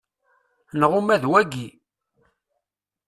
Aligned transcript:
Neɣ 0.79 0.91
uma 0.99 1.15
d 1.21 1.23
wayi. 1.31 1.67